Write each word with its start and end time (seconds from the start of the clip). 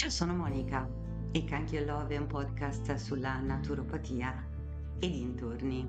Ciao, 0.00 0.08
sono 0.08 0.34
Monica 0.34 0.88
e 1.30 1.44
Canchio 1.44 1.84
Love 1.84 2.14
è 2.14 2.18
un 2.18 2.26
podcast 2.26 2.94
sulla 2.94 3.38
naturopatia 3.38 4.34
e 4.98 5.10
dintorni. 5.10 5.86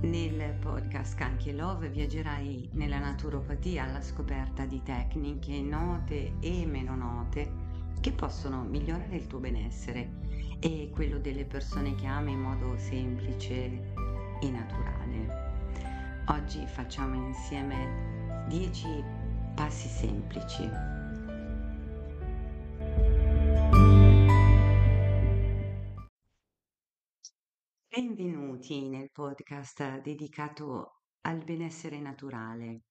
Nel 0.00 0.54
podcast 0.54 1.14
Canchio 1.14 1.54
Love 1.54 1.90
viaggerai 1.90 2.70
nella 2.72 2.98
naturopatia 2.98 3.84
alla 3.84 4.00
scoperta 4.00 4.64
di 4.64 4.82
tecniche 4.82 5.60
note 5.60 6.36
e 6.40 6.64
meno 6.64 6.96
note 6.96 7.52
che 8.00 8.12
possono 8.12 8.62
migliorare 8.62 9.16
il 9.16 9.26
tuo 9.26 9.40
benessere 9.40 10.08
e 10.58 10.88
quello 10.90 11.18
delle 11.18 11.44
persone 11.44 11.94
che 11.96 12.06
ami 12.06 12.32
in 12.32 12.40
modo 12.40 12.78
semplice 12.78 13.92
e 14.40 14.50
naturale. 14.50 16.24
Oggi 16.28 16.64
facciamo 16.66 17.14
insieme 17.26 18.46
10 18.48 19.04
passi 19.54 19.86
semplici 19.86 20.97
Benvenuti 27.98 28.88
nel 28.88 29.10
podcast 29.10 30.02
dedicato 30.02 31.00
al 31.22 31.42
benessere 31.42 31.98
naturale. 31.98 32.82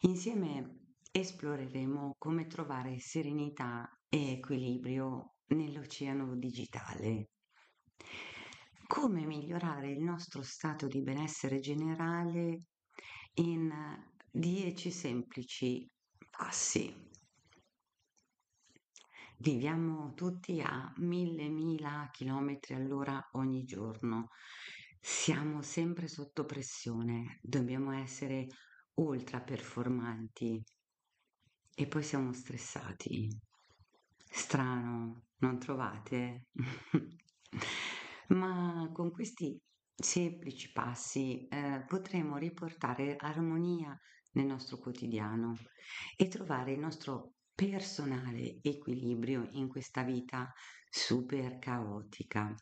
Insieme 0.00 0.94
esploreremo 1.12 2.14
come 2.16 2.46
trovare 2.46 2.98
serenità 3.00 3.86
e 4.08 4.32
equilibrio 4.32 5.34
nell'oceano 5.48 6.36
digitale. 6.36 7.32
Come 8.86 9.26
migliorare 9.26 9.90
il 9.90 10.02
nostro 10.02 10.40
stato 10.40 10.86
di 10.86 11.02
benessere 11.02 11.58
generale 11.58 12.62
in 13.34 13.70
10 14.32 14.90
semplici 14.90 15.86
passi. 16.30 17.09
Viviamo 19.42 20.12
tutti 20.12 20.60
a 20.60 20.92
mille 20.98 21.48
mila 21.48 22.10
chilometri 22.12 22.74
all'ora 22.74 23.26
ogni 23.32 23.64
giorno. 23.64 24.28
Siamo 25.00 25.62
sempre 25.62 26.08
sotto 26.08 26.44
pressione, 26.44 27.38
dobbiamo 27.40 27.90
essere 27.92 28.48
ultra 28.96 29.40
performanti 29.40 30.62
e 31.74 31.86
poi 31.86 32.02
siamo 32.02 32.34
stressati. 32.34 33.30
Strano, 34.30 35.22
non 35.38 35.58
trovate? 35.58 36.48
Ma 38.36 38.90
con 38.92 39.10
questi 39.10 39.58
semplici 39.94 40.70
passi 40.70 41.48
eh, 41.48 41.82
potremo 41.86 42.36
riportare 42.36 43.16
armonia 43.16 43.98
nel 44.32 44.44
nostro 44.44 44.76
quotidiano 44.76 45.56
e 46.14 46.28
trovare 46.28 46.72
il 46.72 46.78
nostro 46.78 47.36
personale 47.60 48.58
equilibrio 48.62 49.46
in 49.50 49.68
questa 49.68 50.02
vita 50.02 50.50
super 50.88 51.58
caotica. 51.58 52.54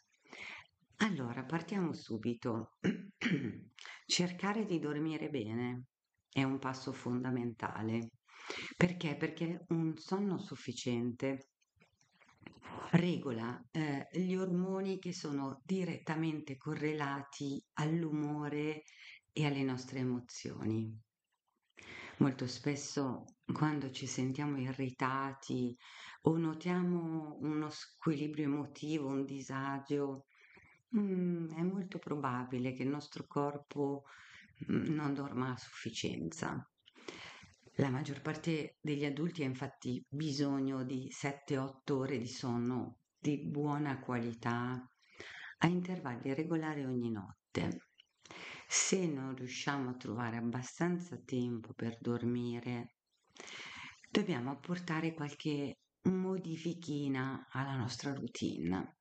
Allora, 0.97 1.45
partiamo 1.45 1.93
subito. 1.93 2.79
Cercare 4.05 4.67
di 4.67 4.81
dormire 4.81 5.31
bene 5.31 5.85
è 6.29 6.43
un 6.43 6.59
passo 6.59 6.93
fondamentale. 6.93 8.09
Perché? 8.77 9.15
Perché 9.15 9.67
un 9.69 9.97
sonno 9.97 10.41
sufficiente 10.41 11.51
regola 12.91 13.57
eh, 13.71 14.09
gli 14.11 14.35
ormoni 14.35 14.99
che 14.99 15.13
sono 15.13 15.61
direttamente 15.65 16.57
correlati 16.57 17.63
all'umore 17.75 18.83
e 19.33 19.47
alle 19.47 19.63
nostre 19.63 20.01
emozioni. 20.01 21.07
Molto 22.19 22.49
spesso 22.49 23.27
quando 23.53 23.93
ci 23.93 24.07
sentiamo 24.07 24.59
irritati 24.59 25.77
o 26.23 26.37
notiamo 26.37 27.37
uno 27.41 27.71
squilibrio 27.71 28.47
emotivo, 28.47 29.07
un 29.07 29.25
disagio, 29.25 30.27
mm, 30.97 31.51
è 31.53 31.63
molto 31.63 31.99
probabile 31.99 32.73
che 32.73 32.83
il 32.83 32.89
nostro 32.89 33.25
corpo 33.29 34.03
mm, 34.71 34.87
non 34.95 35.15
dorma 35.15 35.53
a 35.53 35.57
sufficienza. 35.57 36.69
La 37.77 37.91
maggior 37.91 38.21
parte 38.21 38.79
degli 38.81 39.05
adulti 39.05 39.43
ha 39.43 39.47
infatti 39.47 40.05
bisogno 40.09 40.83
di 40.83 41.13
7-8 41.13 41.93
ore 41.93 42.19
di 42.19 42.27
sonno 42.27 42.99
di 43.17 43.39
buona 43.47 44.01
qualità 44.01 44.85
a 45.59 45.67
intervalli 45.69 46.35
regolari 46.35 46.85
ogni 46.85 47.13
notte. 47.13 47.88
Se 48.71 49.07
non 49.07 49.35
riusciamo 49.35 49.89
a 49.89 49.97
trovare 49.97 50.37
abbastanza 50.37 51.17
tempo 51.25 51.73
per 51.73 51.97
dormire, 51.99 52.97
dobbiamo 54.11 54.51
apportare 54.51 55.15
qualche 55.15 55.79
modifichina 56.03 57.49
alla 57.51 57.77
nostra 57.77 58.13
routine, 58.13 58.99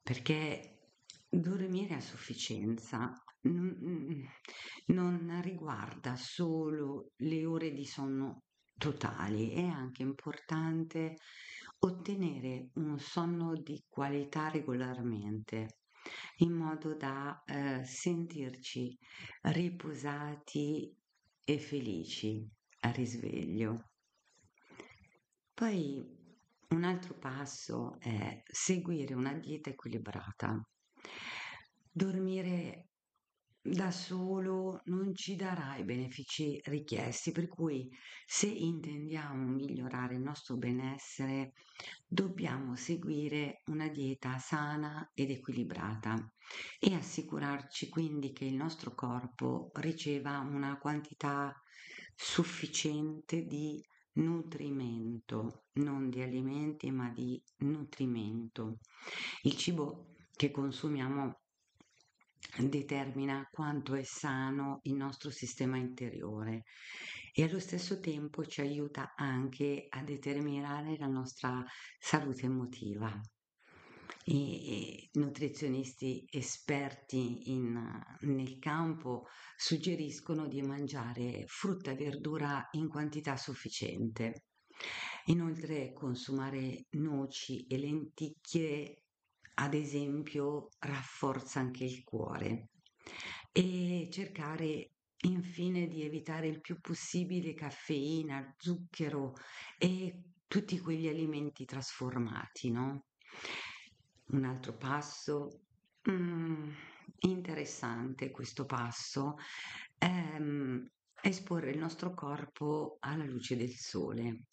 perché 0.00 0.92
dormire 1.28 1.94
a 1.96 2.00
sufficienza 2.00 3.20
non 3.42 5.40
riguarda 5.42 6.14
solo 6.14 7.10
le 7.16 7.44
ore 7.46 7.72
di 7.72 7.84
sonno 7.84 8.44
totali, 8.76 9.54
è 9.54 9.66
anche 9.66 10.02
importante 10.02 11.16
ottenere 11.80 12.68
un 12.74 12.96
sonno 13.00 13.56
di 13.56 13.84
qualità 13.88 14.48
regolarmente 14.50 15.77
in 16.38 16.52
modo 16.52 16.94
da 16.94 17.42
eh, 17.44 17.84
sentirci 17.84 18.96
riposati 19.42 20.94
e 21.44 21.58
felici 21.58 22.46
a 22.80 22.90
risveglio. 22.90 23.90
Poi 25.54 26.16
un 26.68 26.84
altro 26.84 27.14
passo 27.14 27.98
è 27.98 28.42
seguire 28.46 29.14
una 29.14 29.32
dieta 29.32 29.70
equilibrata. 29.70 30.62
Dormire 31.90 32.87
da 33.70 33.90
solo 33.90 34.80
non 34.84 35.14
ci 35.14 35.36
darà 35.36 35.76
i 35.76 35.84
benefici 35.84 36.60
richiesti, 36.64 37.32
per 37.32 37.48
cui 37.48 37.88
se 38.26 38.46
intendiamo 38.46 39.46
migliorare 39.46 40.14
il 40.14 40.20
nostro 40.20 40.56
benessere 40.56 41.52
dobbiamo 42.06 42.76
seguire 42.76 43.62
una 43.66 43.88
dieta 43.88 44.38
sana 44.38 45.10
ed 45.14 45.30
equilibrata 45.30 46.16
e 46.78 46.94
assicurarci 46.94 47.88
quindi 47.88 48.32
che 48.32 48.44
il 48.44 48.54
nostro 48.54 48.94
corpo 48.94 49.70
riceva 49.74 50.38
una 50.38 50.78
quantità 50.78 51.54
sufficiente 52.14 53.44
di 53.44 53.80
nutrimento, 54.14 55.64
non 55.74 56.08
di 56.08 56.22
alimenti 56.22 56.90
ma 56.90 57.10
di 57.10 57.40
nutrimento. 57.58 58.78
Il 59.42 59.56
cibo 59.56 60.14
che 60.34 60.50
consumiamo 60.50 61.40
determina 62.60 63.48
quanto 63.50 63.94
è 63.94 64.02
sano 64.02 64.80
il 64.82 64.94
nostro 64.94 65.30
sistema 65.30 65.76
interiore 65.76 66.64
e 67.32 67.44
allo 67.44 67.60
stesso 67.60 68.00
tempo 68.00 68.44
ci 68.44 68.60
aiuta 68.60 69.14
anche 69.16 69.86
a 69.88 70.02
determinare 70.02 70.96
la 70.98 71.06
nostra 71.06 71.64
salute 71.98 72.46
emotiva. 72.46 73.20
I 74.24 75.08
nutrizionisti 75.12 76.26
esperti 76.30 77.50
in, 77.52 77.80
nel 78.20 78.58
campo 78.58 79.26
suggeriscono 79.56 80.46
di 80.48 80.60
mangiare 80.60 81.44
frutta 81.46 81.92
e 81.92 81.94
verdura 81.94 82.68
in 82.72 82.88
quantità 82.88 83.36
sufficiente. 83.36 84.44
Inoltre 85.26 85.92
consumare 85.92 86.86
noci 86.90 87.66
e 87.66 87.78
lenticchie 87.78 89.04
ad 89.60 89.74
esempio, 89.74 90.68
rafforza 90.78 91.60
anche 91.60 91.84
il 91.84 92.04
cuore 92.04 92.68
e 93.50 94.08
cercare 94.10 94.90
infine 95.22 95.88
di 95.88 96.04
evitare 96.04 96.46
il 96.46 96.60
più 96.60 96.80
possibile 96.80 97.54
caffeina, 97.54 98.54
zucchero 98.56 99.34
e 99.76 100.22
tutti 100.46 100.78
quegli 100.78 101.08
alimenti 101.08 101.64
trasformati, 101.64 102.70
no? 102.70 103.06
Un 104.26 104.44
altro 104.44 104.76
passo 104.76 105.62
mm, 106.08 106.70
interessante 107.20 108.30
questo 108.30 108.64
passo 108.64 109.36
è 109.96 110.38
mm, 110.38 110.84
esporre 111.20 111.70
il 111.70 111.78
nostro 111.78 112.14
corpo 112.14 112.98
alla 113.00 113.24
luce 113.24 113.56
del 113.56 113.74
sole. 113.74 114.44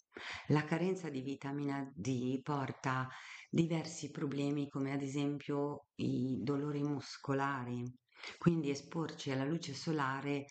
La 0.48 0.64
carenza 0.64 1.08
di 1.08 1.20
vitamina 1.20 1.90
D 1.94 2.40
porta 2.42 3.08
diversi 3.50 4.10
problemi 4.10 4.68
come 4.68 4.92
ad 4.92 5.02
esempio 5.02 5.86
i 5.96 6.38
dolori 6.42 6.82
muscolari, 6.82 7.82
quindi 8.38 8.70
esporci 8.70 9.30
alla 9.30 9.44
luce 9.44 9.74
solare 9.74 10.46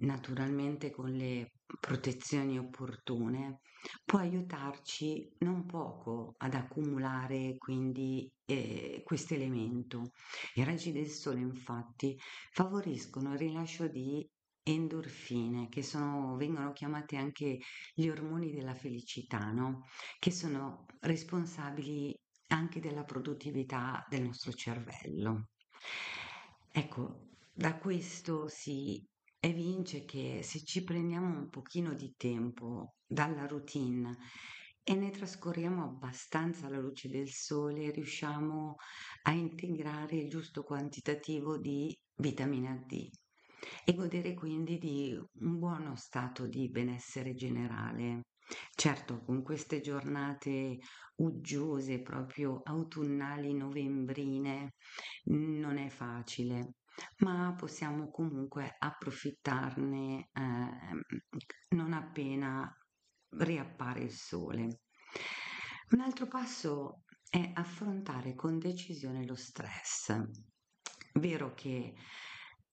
naturalmente 0.00 0.90
con 0.90 1.10
le 1.10 1.52
protezioni 1.80 2.58
opportune 2.58 3.60
può 4.04 4.18
aiutarci 4.18 5.36
non 5.38 5.66
poco 5.66 6.34
ad 6.38 6.54
accumulare 6.54 7.56
quindi 7.58 8.30
eh, 8.44 9.02
questo 9.04 9.34
elemento. 9.34 10.12
I 10.54 10.64
raggi 10.64 10.92
del 10.92 11.08
sole 11.08 11.40
infatti 11.40 12.18
favoriscono 12.50 13.32
il 13.32 13.38
rilascio 13.38 13.88
di 13.88 14.28
endorfine, 14.68 15.68
che 15.68 15.82
sono, 15.82 16.36
vengono 16.36 16.72
chiamate 16.72 17.16
anche 17.16 17.58
gli 17.94 18.08
ormoni 18.08 18.52
della 18.52 18.74
felicità, 18.74 19.50
no? 19.50 19.86
Che 20.18 20.30
sono 20.30 20.86
responsabili 21.00 22.14
anche 22.48 22.80
della 22.80 23.04
produttività 23.04 24.04
del 24.08 24.22
nostro 24.22 24.52
cervello. 24.52 25.48
Ecco, 26.70 27.28
da 27.52 27.78
questo 27.78 28.48
si 28.48 29.02
evince 29.40 30.04
che 30.04 30.40
se 30.42 30.62
ci 30.64 30.82
prendiamo 30.84 31.26
un 31.26 31.48
pochino 31.48 31.94
di 31.94 32.12
tempo 32.16 32.94
dalla 33.06 33.46
routine 33.46 34.16
e 34.82 34.94
ne 34.94 35.10
trascorriamo 35.10 35.84
abbastanza 35.84 36.66
alla 36.66 36.78
luce 36.78 37.08
del 37.08 37.28
sole, 37.28 37.90
riusciamo 37.90 38.76
a 39.22 39.32
integrare 39.32 40.16
il 40.16 40.28
giusto 40.28 40.62
quantitativo 40.62 41.58
di 41.58 41.96
vitamina 42.16 42.74
D 42.86 43.10
e 43.84 43.94
godere 43.94 44.34
quindi 44.34 44.78
di 44.78 45.18
un 45.40 45.58
buono 45.58 45.96
stato 45.96 46.46
di 46.46 46.68
benessere 46.70 47.34
generale. 47.34 48.26
Certo, 48.74 49.22
con 49.24 49.42
queste 49.42 49.80
giornate 49.80 50.78
uggiose, 51.16 52.00
proprio 52.00 52.60
autunnali, 52.64 53.52
novembrine, 53.52 54.74
non 55.24 55.76
è 55.76 55.88
facile, 55.88 56.76
ma 57.18 57.54
possiamo 57.56 58.10
comunque 58.10 58.74
approfittarne 58.78 60.30
eh, 60.32 61.76
non 61.76 61.92
appena 61.92 62.72
riappare 63.30 64.00
il 64.00 64.12
sole. 64.12 64.80
Un 65.90 66.00
altro 66.00 66.26
passo 66.26 67.02
è 67.28 67.50
affrontare 67.54 68.34
con 68.34 68.58
decisione 68.58 69.26
lo 69.26 69.34
stress. 69.34 70.16
Vero 71.14 71.52
che 71.52 71.94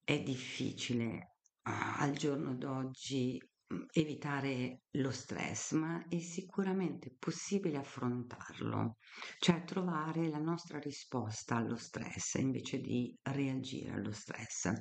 è 0.05 0.21
difficile 0.21 1.37
uh, 1.63 1.99
al 1.99 2.13
giorno 2.13 2.55
d'oggi 2.55 3.41
mm, 3.73 3.81
evitare 3.91 4.83
lo 4.91 5.11
stress, 5.11 5.73
ma 5.73 6.05
è 6.07 6.19
sicuramente 6.19 7.13
possibile 7.17 7.77
affrontarlo, 7.77 8.97
cioè 9.39 9.63
trovare 9.63 10.29
la 10.29 10.37
nostra 10.37 10.79
risposta 10.79 11.55
allo 11.55 11.75
stress 11.75 12.35
invece 12.35 12.79
di 12.79 13.17
reagire 13.23 13.93
allo 13.93 14.11
stress. 14.11 14.71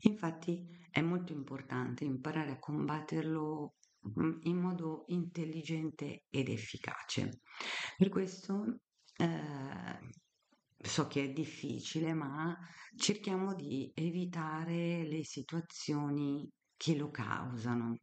Infatti 0.00 0.66
è 0.90 1.02
molto 1.02 1.32
importante 1.32 2.04
imparare 2.04 2.52
a 2.52 2.58
combatterlo 2.58 3.74
mm, 4.18 4.38
in 4.44 4.56
modo 4.56 5.04
intelligente 5.08 6.24
ed 6.30 6.48
efficace. 6.48 7.42
Per 7.98 8.08
questo 8.08 8.80
eh, 9.18 9.98
So 10.78 11.06
che 11.06 11.24
è 11.24 11.32
difficile, 11.32 12.12
ma 12.14 12.56
cerchiamo 12.96 13.54
di 13.54 13.90
evitare 13.94 15.04
le 15.06 15.24
situazioni 15.24 16.48
che 16.76 16.96
lo 16.96 17.10
causano. 17.10 17.96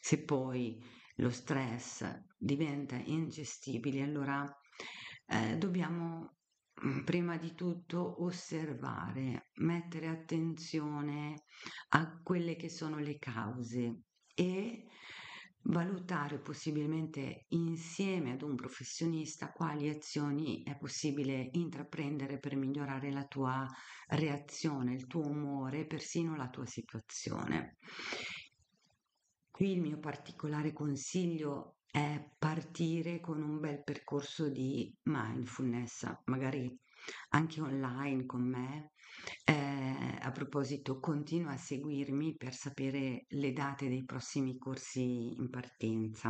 Se 0.00 0.24
poi 0.24 0.78
lo 1.16 1.30
stress 1.30 2.04
diventa 2.36 2.96
ingestibile, 2.96 4.02
allora 4.02 4.44
eh, 5.26 5.56
dobbiamo 5.56 6.36
mm, 6.84 7.04
prima 7.04 7.36
di 7.36 7.54
tutto 7.54 8.22
osservare, 8.22 9.48
mettere 9.60 10.08
attenzione 10.08 11.44
a 11.90 12.20
quelle 12.22 12.56
che 12.56 12.68
sono 12.68 12.98
le 12.98 13.18
cause 13.18 14.00
e 14.34 14.84
valutare 15.68 16.38
possibilmente 16.38 17.46
insieme 17.48 18.32
ad 18.32 18.42
un 18.42 18.54
professionista 18.54 19.50
quali 19.50 19.88
azioni 19.88 20.62
è 20.62 20.76
possibile 20.76 21.48
intraprendere 21.52 22.38
per 22.38 22.56
migliorare 22.56 23.10
la 23.10 23.24
tua 23.24 23.66
reazione, 24.08 24.94
il 24.94 25.06
tuo 25.06 25.26
umore, 25.26 25.86
persino 25.86 26.36
la 26.36 26.48
tua 26.48 26.66
situazione. 26.66 27.78
Qui 29.50 29.72
il 29.72 29.80
mio 29.80 29.98
particolare 29.98 30.72
consiglio 30.72 31.78
è 31.90 32.22
partire 32.38 33.20
con 33.20 33.42
un 33.42 33.58
bel 33.58 33.82
percorso 33.82 34.50
di 34.50 34.94
mindfulness, 35.04 36.06
magari 36.24 36.78
anche 37.30 37.60
online 37.60 38.26
con 38.26 38.48
me. 38.48 38.92
Eh, 39.44 40.18
a 40.20 40.30
proposito, 40.30 41.00
continua 41.00 41.52
a 41.52 41.56
seguirmi 41.56 42.36
per 42.36 42.54
sapere 42.54 43.24
le 43.28 43.52
date 43.52 43.88
dei 43.88 44.04
prossimi 44.04 44.56
corsi 44.58 45.34
in 45.36 45.48
partenza. 45.50 46.28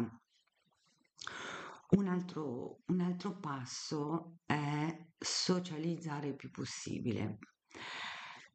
Un 1.88 2.08
altro, 2.08 2.81
un 2.87 3.00
altro 3.00 3.38
passo 3.38 4.38
è 4.44 5.06
socializzare 5.19 6.28
il 6.28 6.37
più 6.37 6.50
possibile. 6.50 7.38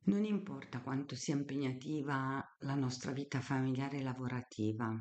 Non 0.04 0.26
importa 0.26 0.82
quanto 0.82 1.16
sia 1.16 1.36
impegnativa 1.36 2.44
la 2.60 2.76
nostra 2.76 3.12
vita 3.12 3.40
familiare 3.40 4.00
e 4.00 4.04
lavorativa, 4.04 4.92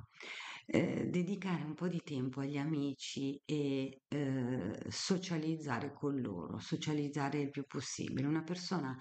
eh, 0.73 1.09
dedicare 1.09 1.65
un 1.65 1.75
po' 1.75 1.89
di 1.89 2.01
tempo 2.05 2.41
agli 2.41 2.57
amici 2.57 3.43
e 3.45 4.03
eh, 4.07 4.81
socializzare 4.89 5.93
con 5.93 6.21
loro, 6.21 6.61
socializzare 6.61 7.41
il 7.41 7.51
più 7.51 7.67
possibile. 7.67 8.29
Una 8.29 8.45
persona 8.45 8.97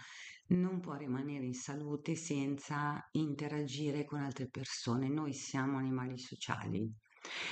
non 0.48 0.80
può 0.80 0.96
rimanere 0.96 1.46
in 1.46 1.54
salute 1.54 2.16
senza 2.16 3.08
interagire 3.12 4.04
con 4.06 4.20
altre 4.20 4.50
persone. 4.50 5.10
Noi 5.10 5.34
siamo 5.34 5.78
animali 5.78 6.18
sociali. 6.18 6.92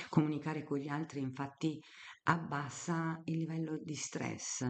Comunicare 0.08 0.64
con 0.64 0.78
gli 0.78 0.88
altri 0.88 1.20
infatti 1.20 1.80
abbassa 2.24 3.20
il 3.26 3.38
livello 3.38 3.78
di 3.80 3.94
stress, 3.94 4.68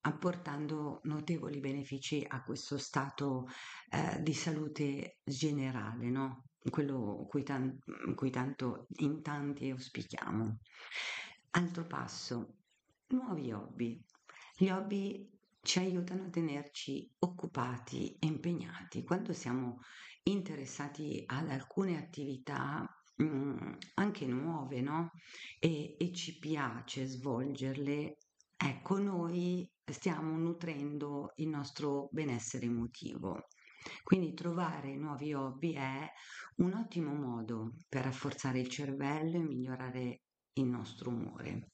apportando 0.00 1.00
notevoli 1.04 1.60
benefici 1.60 2.24
a 2.26 2.42
questo 2.42 2.78
stato 2.78 3.46
eh, 3.90 4.20
di 4.22 4.34
salute 4.34 5.18
generale, 5.22 6.10
no? 6.10 6.42
Quello 6.70 7.26
cui, 7.28 7.42
tan- 7.42 7.78
cui 8.14 8.30
tanto 8.30 8.86
in 8.98 9.22
tanti 9.22 9.70
auspichiamo. 9.70 10.58
Altro 11.50 11.86
passo, 11.86 12.56
nuovi 13.08 13.52
hobby. 13.52 14.02
Gli 14.56 14.68
hobby 14.68 15.30
ci 15.60 15.78
aiutano 15.78 16.24
a 16.24 16.30
tenerci 16.30 17.10
occupati 17.20 18.16
e 18.18 18.26
impegnati. 18.26 19.02
Quando 19.04 19.32
siamo 19.32 19.80
interessati 20.24 21.22
ad 21.26 21.50
alcune 21.50 21.96
attività 21.96 22.86
mh, 23.16 23.24
mm, 23.24 23.72
anche 23.94 24.26
nuove, 24.26 24.80
no? 24.80 25.12
E, 25.58 25.96
e 25.98 26.12
ci 26.12 26.38
piace 26.38 27.06
svolgerle, 27.06 28.16
ecco, 28.56 28.98
noi 28.98 29.70
stiamo 29.84 30.36
nutrendo 30.36 31.32
il 31.36 31.48
nostro 31.48 32.08
benessere 32.12 32.66
emotivo. 32.66 33.46
Quindi 34.02 34.34
trovare 34.34 34.96
nuovi 34.96 35.34
hobby 35.34 35.72
è 35.74 36.10
un 36.56 36.74
ottimo 36.74 37.14
modo 37.14 37.74
per 37.88 38.04
rafforzare 38.04 38.60
il 38.60 38.68
cervello 38.68 39.36
e 39.36 39.42
migliorare 39.42 40.22
il 40.54 40.64
nostro 40.64 41.10
umore. 41.10 41.72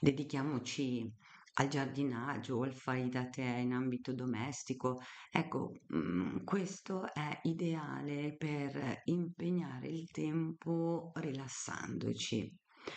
Dedichiamoci 0.00 1.10
al 1.58 1.68
giardinaggio 1.68 2.56
o 2.56 2.62
al 2.64 2.74
fai 2.74 3.08
da 3.08 3.28
te 3.28 3.42
in 3.42 3.72
ambito 3.72 4.12
domestico. 4.12 5.00
Ecco, 5.30 5.72
mm, 5.94 6.44
questo 6.44 7.12
è 7.12 7.40
ideale 7.44 8.36
per 8.36 9.00
impegnare 9.04 9.88
il 9.88 10.10
tempo 10.10 11.12
rilassandoci. 11.14 12.54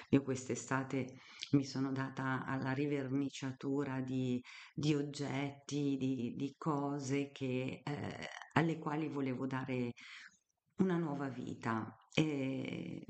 Io 0.10 0.22
quest'estate 0.22 1.20
mi 1.52 1.66
sono 1.66 1.92
data 1.92 2.46
alla 2.46 2.74
riverniciatura 2.74 4.02
di, 4.02 4.42
di 4.74 4.94
oggetti, 4.94 5.98
di, 5.98 6.34
di 6.36 6.56
cose 6.58 7.32
che, 7.32 7.82
eh, 7.84 8.30
alle 8.60 8.78
quali 8.78 9.08
volevo 9.08 9.48
dare 9.48 9.94
una 10.78 10.98
nuova 10.98 11.30
vita 11.30 11.96
e, 12.14 13.04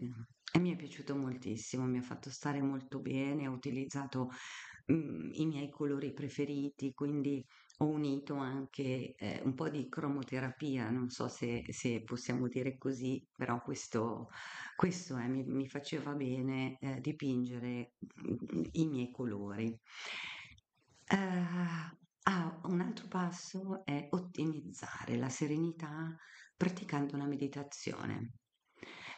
e 0.51 0.59
mi 0.59 0.71
è 0.71 0.75
piaciuto 0.75 1.15
moltissimo, 1.15 1.85
mi 1.85 1.97
ha 1.97 2.01
fatto 2.01 2.29
stare 2.29 2.61
molto 2.61 2.99
bene, 2.99 3.47
ho 3.47 3.51
utilizzato 3.51 4.29
mm, 4.91 5.31
i 5.33 5.45
miei 5.45 5.69
colori 5.69 6.13
preferiti, 6.13 6.93
quindi 6.93 7.43
ho 7.81 7.85
unito 7.85 8.35
anche 8.35 9.15
eh, 9.15 9.41
un 9.43 9.53
po' 9.53 9.69
di 9.69 9.87
cromoterapia, 9.87 10.89
non 10.89 11.09
so 11.09 11.27
se, 11.27 11.63
se 11.69 12.01
possiamo 12.03 12.47
dire 12.47 12.77
così, 12.77 13.25
però 13.35 13.61
questo, 13.61 14.29
questo 14.75 15.17
è, 15.17 15.27
mi, 15.27 15.43
mi, 15.43 15.67
faceva 15.67 16.13
bene 16.13 16.77
eh, 16.79 16.99
dipingere 16.99 17.93
mm, 18.01 18.63
i 18.73 18.85
miei 18.85 19.11
colori. 19.11 19.79
Uh, 21.11 21.97
ah, 22.29 22.59
un 22.65 22.81
altro 22.81 23.07
passo 23.07 23.83
è 23.85 24.07
ottimizzare 24.11 25.17
la 25.17 25.29
serenità 25.29 26.15
praticando 26.55 27.15
una 27.15 27.25
meditazione. 27.25 28.33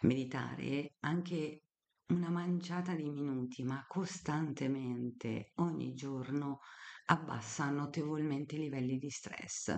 Meditare 0.02 0.96
anche 1.02 1.64
una 2.08 2.30
manciata 2.30 2.96
di 2.96 3.10
minuti, 3.10 3.64
ma 3.64 3.84
costantemente, 3.88 5.52
ogni 5.56 5.94
giorno, 5.94 6.60
abbassa 7.06 7.70
notevolmente 7.70 8.56
i 8.56 8.60
livelli 8.60 8.98
di 8.98 9.10
stress. 9.10 9.76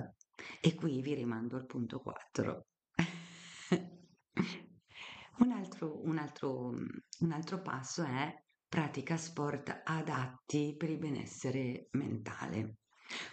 E 0.62 0.76
qui 0.76 1.02
vi 1.02 1.16
rimando 1.16 1.56
al 1.56 1.66
punto 1.66 2.00
4. 2.00 2.68
un, 5.40 5.52
altro, 5.52 6.06
un, 6.06 6.18
altro, 6.20 6.70
un 6.70 7.32
altro 7.32 7.62
passo 7.62 8.04
è 8.04 8.32
pratica 8.68 9.18
sport 9.18 9.82
adatti 9.84 10.76
per 10.78 10.90
il 10.90 11.00
benessere 11.00 11.88
mentale. 11.92 12.78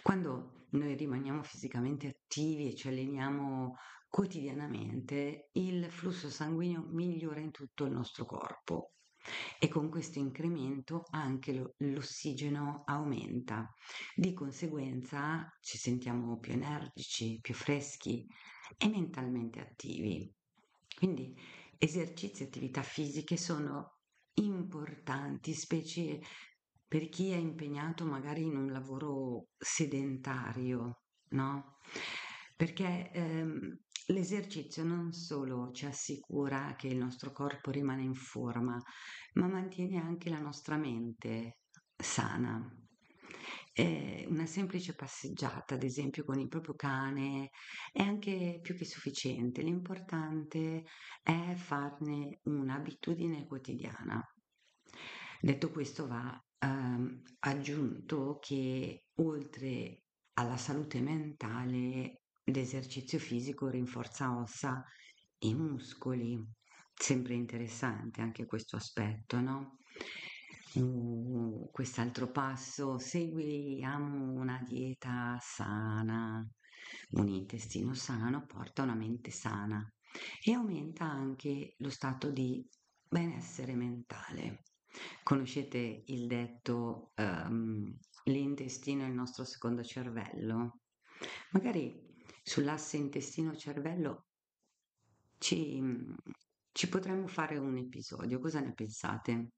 Quando 0.01 0.65
noi 0.71 0.95
rimaniamo 0.95 1.43
fisicamente 1.43 2.07
attivi 2.07 2.67
e 2.67 2.75
ci 2.75 2.87
alleniamo 2.87 3.75
quotidianamente 4.09 5.49
il 5.53 5.89
flusso 5.89 6.29
sanguigno 6.29 6.85
migliora 6.89 7.39
in 7.39 7.51
tutto 7.51 7.85
il 7.85 7.91
nostro 7.91 8.25
corpo 8.25 8.91
e 9.59 9.67
con 9.67 9.89
questo 9.89 10.19
incremento 10.19 11.05
anche 11.11 11.53
lo, 11.53 11.75
l'ossigeno 11.77 12.83
aumenta. 12.85 13.73
Di 14.15 14.33
conseguenza 14.33 15.47
ci 15.61 15.77
sentiamo 15.77 16.39
più 16.39 16.53
energici, 16.53 17.39
più 17.39 17.53
freschi 17.53 18.25
e 18.77 18.87
mentalmente 18.87 19.59
attivi. 19.59 20.33
Quindi 20.97 21.35
esercizi 21.77 22.43
e 22.43 22.45
attività 22.47 22.81
fisiche 22.81 23.37
sono 23.37 23.99
importanti, 24.35 25.53
specie 25.53 26.21
per 26.91 27.07
chi 27.07 27.29
è 27.29 27.37
impegnato 27.37 28.03
magari 28.03 28.43
in 28.43 28.57
un 28.57 28.69
lavoro 28.69 29.51
sedentario, 29.57 31.03
no? 31.29 31.77
Perché 32.57 33.09
ehm, 33.13 33.79
l'esercizio 34.07 34.83
non 34.83 35.13
solo 35.13 35.71
ci 35.71 35.85
assicura 35.85 36.75
che 36.77 36.87
il 36.87 36.97
nostro 36.97 37.31
corpo 37.31 37.71
rimane 37.71 38.01
in 38.03 38.13
forma, 38.13 38.77
ma 39.35 39.47
mantiene 39.47 40.01
anche 40.01 40.29
la 40.29 40.39
nostra 40.39 40.75
mente 40.75 41.59
sana. 41.95 42.61
Eh, 43.71 44.25
una 44.27 44.45
semplice 44.45 44.93
passeggiata, 44.93 45.75
ad 45.75 45.83
esempio, 45.83 46.25
con 46.25 46.39
il 46.39 46.49
proprio 46.49 46.75
cane 46.75 47.51
è 47.93 48.01
anche 48.01 48.59
più 48.61 48.75
che 48.75 48.83
sufficiente. 48.83 49.61
L'importante 49.61 50.83
è 51.23 51.53
farne 51.55 52.41
un'abitudine 52.43 53.45
quotidiana. 53.47 54.21
Detto 55.39 55.71
questo, 55.71 56.05
va 56.05 56.37
ehm, 56.61 57.21
aggiunto 57.39 58.37
che 58.39 59.05
oltre 59.15 60.03
alla 60.33 60.57
salute 60.57 61.01
mentale, 61.01 62.21
l'esercizio 62.45 63.19
fisico 63.19 63.69
rinforza 63.69 64.35
ossa 64.37 64.83
e 65.37 65.53
muscoli. 65.53 66.39
Sempre 66.93 67.33
interessante 67.33 68.21
anche 68.21 68.45
questo 68.45 68.75
aspetto, 68.75 69.39
no? 69.39 69.77
Uh, 70.73 71.69
quest'altro 71.71 72.31
passo, 72.31 72.97
seguiamo 72.97 74.31
una 74.31 74.61
dieta 74.63 75.37
sana, 75.41 76.47
un 77.11 77.27
intestino 77.27 77.93
sano 77.93 78.45
porta 78.45 78.83
una 78.83 78.95
mente 78.95 79.31
sana 79.31 79.85
e 80.43 80.53
aumenta 80.53 81.05
anche 81.05 81.75
lo 81.79 81.89
stato 81.89 82.29
di 82.31 82.65
benessere 83.09 83.75
mentale. 83.75 84.63
Conoscete 85.23 86.03
il 86.07 86.27
detto 86.27 87.11
um, 87.15 87.97
l'intestino 88.25 89.03
è 89.03 89.07
il 89.07 89.13
nostro 89.13 89.43
secondo 89.43 89.83
cervello? 89.83 90.79
Magari 91.51 92.09
sull'asse 92.43 92.97
intestino-cervello 92.97 94.25
ci, 95.37 95.81
ci 96.71 96.89
potremmo 96.89 97.27
fare 97.27 97.57
un 97.57 97.77
episodio, 97.77 98.39
cosa 98.39 98.59
ne 98.59 98.73
pensate? 98.73 99.53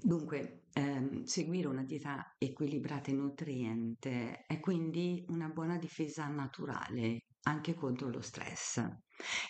Dunque, 0.00 0.64
ehm, 0.74 1.24
seguire 1.24 1.66
una 1.66 1.82
dieta 1.82 2.34
equilibrata 2.38 3.10
e 3.10 3.14
nutriente 3.14 4.44
è 4.46 4.60
quindi 4.60 5.24
una 5.28 5.48
buona 5.48 5.76
difesa 5.76 6.28
naturale 6.28 7.24
anche 7.42 7.74
contro 7.74 8.08
lo 8.08 8.20
stress. 8.20 8.84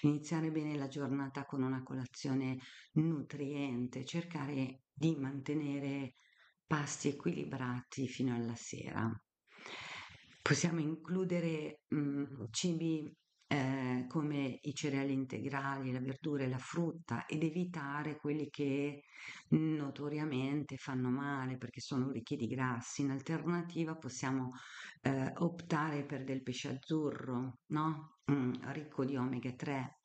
Iniziare 0.03 0.51
bene 0.51 0.77
la 0.77 0.89
giornata 0.89 1.45
con 1.45 1.63
una 1.63 1.83
colazione 1.83 2.59
nutriente, 2.93 4.05
cercare 4.05 4.83
di 4.93 5.17
mantenere 5.17 6.15
pasti 6.67 7.09
equilibrati 7.09 8.09
fino 8.09 8.35
alla 8.35 8.55
sera. 8.55 9.11
Possiamo 10.43 10.81
includere 10.81 11.81
mh, 11.89 11.99
mm, 11.99 12.45
cibi 12.51 13.17
eh, 13.99 14.07
come 14.07 14.59
i 14.63 14.75
cereali 14.75 15.13
integrali, 15.13 15.93
la 15.93 16.01
verdura 16.01 16.45
e 16.45 16.49
la 16.49 16.59
frutta 16.59 17.27
ed 17.27 17.43
evitare 17.43 18.17
quelli 18.17 18.49
che 18.49 19.03
notoriamente 19.51 20.77
fanno 20.77 21.11
male 21.11 21.57
perché 21.57 21.81
sono 21.81 22.11
ricchi 22.11 22.37
di 22.37 22.47
grassi. 22.47 23.03
In 23.03 23.11
alternativa 23.11 23.97
possiamo 23.97 24.51
eh, 25.03 25.33
optare 25.37 26.05
per 26.05 26.25
del 26.25 26.43
pesce 26.43 26.69
azzurro, 26.69 27.59
no? 27.69 28.19
mm, 28.31 28.53
ricco 28.73 29.05
di 29.05 29.17
omega 29.17 29.53
3. 29.53 29.99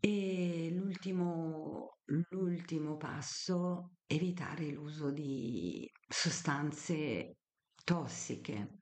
E 0.00 0.70
l'ultimo, 0.72 1.98
l'ultimo 2.30 2.96
passo, 2.96 3.92
evitare 4.06 4.70
l'uso 4.70 5.12
di 5.12 5.88
sostanze 6.08 7.36
tossiche. 7.84 8.78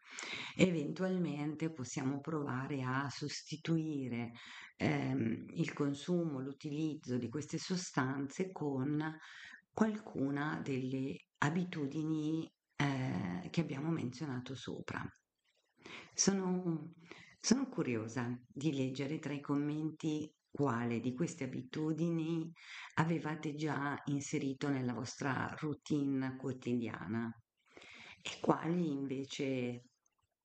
Eventualmente 0.56 1.72
possiamo 1.72 2.20
provare 2.20 2.82
a 2.82 3.08
sostituire 3.10 4.32
ehm, 4.76 5.46
il 5.54 5.72
consumo, 5.72 6.40
l'utilizzo 6.40 7.16
di 7.16 7.28
queste 7.28 7.58
sostanze 7.58 8.50
con 8.50 9.16
qualcuna 9.72 10.60
delle 10.62 11.16
abitudini 11.38 12.50
eh, 12.76 13.48
che 13.50 13.60
abbiamo 13.60 13.90
menzionato 13.90 14.54
sopra. 14.54 15.02
Sono, 16.12 16.92
sono 17.38 17.68
curiosa 17.68 18.38
di 18.46 18.74
leggere 18.74 19.18
tra 19.18 19.32
i 19.32 19.40
commenti 19.40 20.30
quale 20.50 21.00
di 21.00 21.14
queste 21.14 21.44
abitudini 21.44 22.52
avevate 22.94 23.54
già 23.54 24.00
inserito 24.06 24.68
nella 24.68 24.92
vostra 24.92 25.54
routine 25.58 26.36
quotidiana 26.36 27.32
e 28.22 28.38
quali 28.40 28.90
invece 28.90 29.82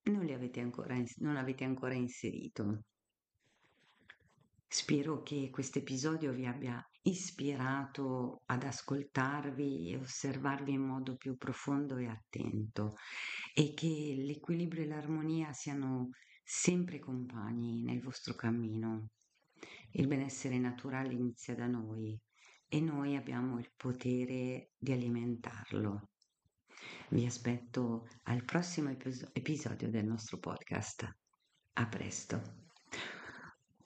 non, 0.04 0.30
avete 0.30 0.60
ancora, 0.60 0.96
non 1.18 1.38
avete 1.38 1.64
ancora 1.64 1.94
inserito. 1.94 2.84
Spero 4.68 5.22
che 5.22 5.50
questo 5.52 5.80
episodio 5.80 6.34
vi 6.34 6.46
abbia 6.46 6.84
ispirato 7.04 8.42
ad 8.46 8.64
ascoltarvi 8.64 9.92
e 9.92 9.98
osservarvi 9.98 10.74
in 10.74 10.82
modo 10.82 11.16
più 11.16 11.38
profondo 11.38 11.98
e 11.98 12.08
attento 12.08 12.96
e 13.54 13.74
che 13.74 14.16
l'equilibrio 14.18 14.84
e 14.84 14.88
l'armonia 14.88 15.54
siano 15.54 16.10
sempre 16.44 17.00
compagni 17.00 17.84
nel 17.84 18.02
vostro 18.02 18.34
cammino. 18.34 19.10
Il 19.92 20.08
benessere 20.08 20.58
naturale 20.58 21.14
inizia 21.14 21.56
da 21.56 21.68
noi 21.68 22.20
e 22.68 22.82
noi 22.82 23.16
abbiamo 23.16 23.60
il 23.60 23.72
potere 23.76 24.72
di 24.78 24.92
alimentarlo. 24.92 26.10
Vi 27.10 27.26
aspetto 27.26 28.08
al 28.24 28.44
prossimo 28.44 28.90
episodio 28.90 29.90
del 29.90 30.06
nostro 30.06 30.38
podcast. 30.40 31.08
A 31.74 31.88
presto. 31.88 32.64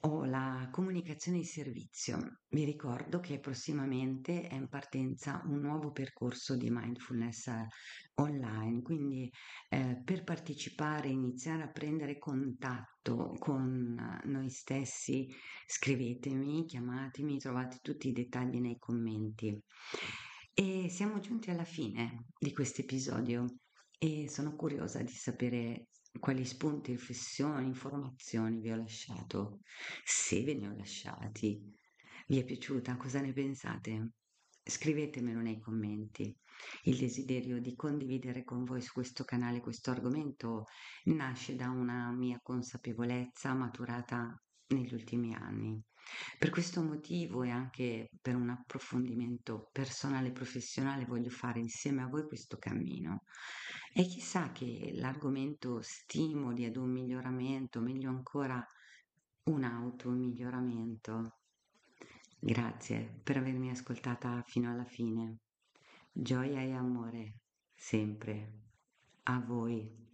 Ho 0.04 0.24
la 0.24 0.70
comunicazione 0.72 1.40
di 1.40 1.44
servizio. 1.44 2.40
Vi 2.48 2.64
ricordo 2.64 3.20
che 3.20 3.40
prossimamente 3.40 4.48
è 4.48 4.54
in 4.54 4.70
partenza 4.70 5.42
un 5.46 5.60
nuovo 5.60 5.92
percorso 5.92 6.56
di 6.56 6.70
mindfulness 6.70 7.48
eh, 7.48 7.68
online, 8.16 8.82
quindi 8.82 9.30
eh, 9.68 10.02
per 10.06 10.24
partecipare, 10.24 11.10
iniziare 11.10 11.64
a 11.64 11.72
prendere 11.72 12.18
contatto 12.18 13.36
con 13.40 13.98
eh, 14.24 14.28
noi 14.28 14.50
stessi, 14.50 15.28
scrivetemi, 15.66 16.66
chiamatemi, 16.66 17.38
trovate 17.38 17.80
tutti 17.82 18.08
i 18.08 18.14
dettagli 18.14 18.62
nei 18.62 18.78
commenti. 18.78 19.62
E 20.62 20.90
siamo 20.90 21.22
giunti 21.22 21.52
alla 21.52 21.64
fine 21.64 22.26
di 22.38 22.52
questo 22.52 22.82
episodio 22.82 23.46
e 23.98 24.28
sono 24.28 24.58
curiosa 24.58 25.02
di 25.02 25.14
sapere 25.14 25.88
quali 26.20 26.44
spunti, 26.44 26.92
riflessioni, 26.92 27.68
informazioni 27.68 28.60
vi 28.60 28.70
ho 28.70 28.76
lasciato, 28.76 29.62
se 30.04 30.44
ve 30.44 30.56
ne 30.56 30.68
ho 30.68 30.76
lasciati. 30.76 31.64
Vi 32.28 32.40
è 32.40 32.44
piaciuta? 32.44 32.98
Cosa 32.98 33.22
ne 33.22 33.32
pensate? 33.32 34.10
Scrivetemelo 34.62 35.40
nei 35.40 35.62
commenti. 35.62 36.36
Il 36.84 36.98
desiderio 36.98 37.62
di 37.62 37.74
condividere 37.76 38.44
con 38.44 38.66
voi 38.66 38.82
su 38.82 38.92
questo 38.92 39.24
canale 39.24 39.62
questo 39.62 39.92
argomento 39.92 40.66
nasce 41.06 41.56
da 41.56 41.70
una 41.70 42.12
mia 42.12 42.38
consapevolezza 42.44 43.54
maturata 43.54 44.38
negli 44.74 44.94
ultimi 44.94 45.34
anni. 45.34 45.82
Per 46.40 46.52
questo 46.52 46.82
motivo 46.82 47.44
e 47.44 47.50
anche 47.50 48.10
per 48.22 48.38
un 48.38 48.48
approfondimento 48.48 49.68
personale 49.74 50.30
e 50.30 50.32
professionale 50.32 51.04
voglio 51.04 51.30
fare 51.30 51.60
insieme 51.60 52.02
a 52.02 52.08
voi 52.08 52.26
questo 52.26 52.58
cammino. 52.58 53.26
E 53.94 54.06
chissà 54.06 54.54
che 54.54 54.92
l'argomento 54.94 55.82
stimoli 55.82 56.64
ad 56.64 56.78
un 56.78 56.92
miglioramento, 56.92 57.82
meglio 57.82 58.10
ancora 58.10 58.66
un 59.48 59.64
automiglioramento. 59.66 61.40
Grazie 62.40 63.20
per 63.22 63.36
avermi 63.36 63.72
ascoltata 63.72 64.42
fino 64.48 64.72
alla 64.72 64.86
fine. 64.86 65.40
Gioia 66.10 66.62
e 66.62 66.72
amore, 66.72 67.42
sempre. 67.76 68.62
A 69.24 69.42
voi. 69.42 70.09